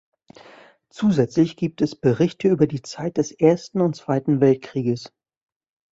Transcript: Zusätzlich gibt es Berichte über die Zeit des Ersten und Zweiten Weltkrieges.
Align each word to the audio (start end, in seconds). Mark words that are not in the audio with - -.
Zusätzlich 0.89 1.57
gibt 1.57 1.79
es 1.79 1.95
Berichte 1.95 2.47
über 2.47 2.65
die 2.65 2.81
Zeit 2.81 3.17
des 3.17 3.31
Ersten 3.31 3.81
und 3.81 3.95
Zweiten 3.95 4.41
Weltkrieges. 4.41 5.11